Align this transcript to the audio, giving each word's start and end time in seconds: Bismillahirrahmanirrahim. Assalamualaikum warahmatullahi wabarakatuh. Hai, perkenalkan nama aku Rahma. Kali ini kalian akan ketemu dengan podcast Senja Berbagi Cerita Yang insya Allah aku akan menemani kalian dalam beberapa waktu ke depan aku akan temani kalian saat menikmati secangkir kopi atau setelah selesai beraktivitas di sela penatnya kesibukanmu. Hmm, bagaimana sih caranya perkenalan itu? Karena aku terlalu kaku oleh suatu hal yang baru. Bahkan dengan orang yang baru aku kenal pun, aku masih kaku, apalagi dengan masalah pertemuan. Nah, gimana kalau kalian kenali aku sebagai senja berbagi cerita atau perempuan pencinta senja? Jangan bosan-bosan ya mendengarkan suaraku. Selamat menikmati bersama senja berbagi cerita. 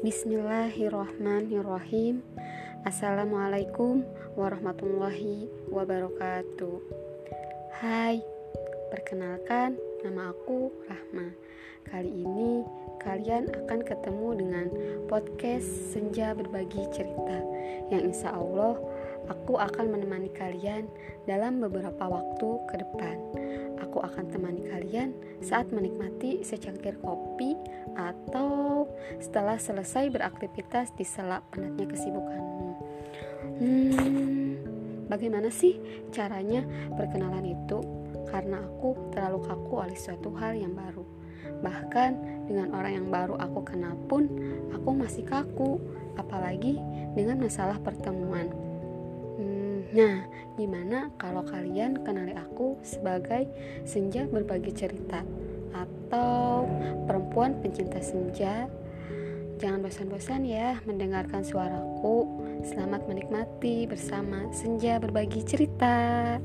Bismillahirrahmanirrahim. 0.00 2.24
Assalamualaikum 2.88 4.00
warahmatullahi 4.32 5.44
wabarakatuh. 5.68 6.80
Hai, 7.84 8.24
perkenalkan 8.88 9.76
nama 10.00 10.32
aku 10.32 10.72
Rahma. 10.88 11.36
Kali 11.84 12.08
ini 12.08 12.64
kalian 13.04 13.52
akan 13.52 13.80
ketemu 13.84 14.40
dengan 14.40 14.72
podcast 15.04 15.68
Senja 15.92 16.32
Berbagi 16.32 16.80
Cerita 16.96 17.44
Yang 17.92 18.16
insya 18.16 18.40
Allah 18.40 18.80
aku 19.28 19.60
akan 19.60 20.00
menemani 20.00 20.32
kalian 20.32 20.88
dalam 21.28 21.60
beberapa 21.60 22.08
waktu 22.08 22.48
ke 22.72 22.80
depan 22.80 23.20
aku 23.90 24.06
akan 24.06 24.30
temani 24.30 24.62
kalian 24.70 25.10
saat 25.42 25.74
menikmati 25.74 26.46
secangkir 26.46 26.94
kopi 27.02 27.58
atau 27.98 28.86
setelah 29.18 29.58
selesai 29.58 30.14
beraktivitas 30.14 30.94
di 30.94 31.02
sela 31.02 31.42
penatnya 31.50 31.90
kesibukanmu. 31.90 32.70
Hmm, 33.58 34.50
bagaimana 35.10 35.50
sih 35.50 35.82
caranya 36.14 36.62
perkenalan 36.94 37.50
itu? 37.50 37.82
Karena 38.30 38.62
aku 38.62 39.10
terlalu 39.10 39.42
kaku 39.42 39.72
oleh 39.82 39.98
suatu 39.98 40.30
hal 40.38 40.54
yang 40.54 40.78
baru. 40.78 41.02
Bahkan 41.66 42.10
dengan 42.46 42.70
orang 42.78 42.92
yang 42.94 43.08
baru 43.10 43.34
aku 43.42 43.66
kenal 43.66 43.98
pun, 44.06 44.30
aku 44.70 44.94
masih 44.94 45.26
kaku, 45.26 45.82
apalagi 46.14 46.78
dengan 47.18 47.42
masalah 47.42 47.74
pertemuan. 47.82 48.70
Nah, 49.90 50.22
gimana 50.60 51.08
kalau 51.16 51.40
kalian 51.40 52.04
kenali 52.04 52.36
aku 52.36 52.76
sebagai 52.84 53.48
senja 53.88 54.28
berbagi 54.28 54.76
cerita 54.76 55.24
atau 55.72 56.68
perempuan 57.08 57.56
pencinta 57.64 57.96
senja? 58.04 58.68
Jangan 59.56 59.80
bosan-bosan 59.80 60.44
ya 60.44 60.76
mendengarkan 60.84 61.40
suaraku. 61.40 62.28
Selamat 62.60 63.08
menikmati 63.08 63.88
bersama 63.88 64.52
senja 64.52 65.00
berbagi 65.00 65.40
cerita. 65.48 66.36